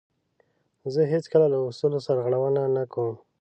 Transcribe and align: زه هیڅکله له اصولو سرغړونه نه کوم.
زه 0.93 1.01
هیڅکله 1.13 1.45
له 1.53 1.57
اصولو 1.69 1.99
سرغړونه 2.07 2.61
نه 2.75 2.83
کوم. 2.93 3.13